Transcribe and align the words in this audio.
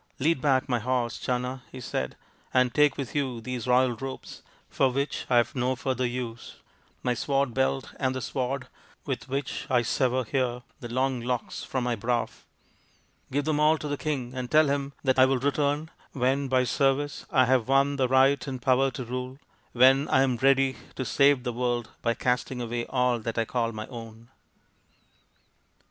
"Lead 0.19 0.41
back 0.41 0.67
my 0.67 0.79
horse, 0.79 1.19
Channa," 1.19 1.61
he 1.71 1.79
said," 1.79 2.15
and 2.55 2.73
take 2.73 2.97
with 2.97 3.13
you 3.13 3.39
these 3.39 3.67
royal 3.67 3.95
robes, 3.95 4.41
for 4.67 4.89
which 4.89 5.27
I 5.29 5.37
have 5.37 5.53
no 5.53 5.75
further 5.75 6.07
use, 6.07 6.55
my 7.03 7.13
sword 7.13 7.53
belt 7.53 7.93
and 7.99 8.15
the 8.15 8.21
sword 8.21 8.67
with 9.05 9.29
which 9.29 9.67
I 9.69 9.83
sever 9.83 10.23
here 10.23 10.63
the 10.79 10.89
long 10.89 11.19
locks 11.21 11.63
from 11.63 11.83
my 11.83 11.95
brow. 11.95 12.29
Give 13.31 13.45
them 13.45 13.59
all 13.59 13.77
to 13.77 13.87
the 13.87 13.95
king, 13.95 14.33
and 14.33 14.49
tell 14.49 14.69
him 14.71 14.93
that 15.03 15.19
I 15.19 15.25
will 15.27 15.37
return 15.37 15.91
when 16.13 16.47
by 16.47 16.63
service 16.63 17.27
I 17.29 17.45
have 17.45 17.67
won 17.67 17.97
the 17.97 18.07
right 18.07 18.47
and 18.47 18.59
power 18.59 18.89
to 18.89 19.05
rule, 19.05 19.37
when 19.71 20.07
I 20.07 20.23
am 20.23 20.37
ready 20.37 20.77
to 20.95 21.05
save 21.05 21.43
the 21.43 21.53
world 21.53 21.91
by 22.01 22.15
casting 22.15 22.59
away 22.59 22.87
all 22.87 23.19
that 23.19 23.37
I 23.37 23.45
call 23.45 23.71
my 23.71 23.85
own." 23.85 24.29